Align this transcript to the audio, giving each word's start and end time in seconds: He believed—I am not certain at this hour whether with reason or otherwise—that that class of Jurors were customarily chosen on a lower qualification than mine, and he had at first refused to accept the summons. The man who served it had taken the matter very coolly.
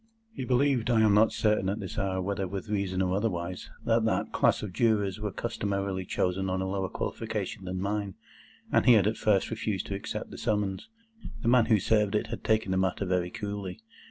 He 0.31 0.45
believed—I 0.45 1.01
am 1.01 1.13
not 1.13 1.31
certain 1.31 1.69
at 1.69 1.79
this 1.79 1.99
hour 1.99 2.23
whether 2.23 2.47
with 2.47 2.69
reason 2.69 3.03
or 3.03 3.15
otherwise—that 3.15 4.03
that 4.03 4.31
class 4.31 4.63
of 4.63 4.73
Jurors 4.73 5.19
were 5.19 5.31
customarily 5.31 6.05
chosen 6.05 6.49
on 6.49 6.59
a 6.59 6.67
lower 6.67 6.89
qualification 6.89 7.65
than 7.65 7.79
mine, 7.79 8.15
and 8.71 8.87
he 8.87 8.93
had 8.93 9.05
at 9.05 9.15
first 9.17 9.51
refused 9.51 9.85
to 9.85 9.93
accept 9.93 10.31
the 10.31 10.39
summons. 10.39 10.89
The 11.43 11.49
man 11.49 11.67
who 11.67 11.79
served 11.79 12.15
it 12.15 12.27
had 12.31 12.43
taken 12.43 12.71
the 12.71 12.77
matter 12.79 13.05
very 13.05 13.29
coolly. 13.29 13.83